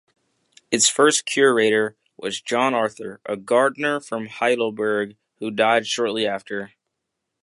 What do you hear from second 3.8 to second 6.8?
from Heidelberg, who died shortly after.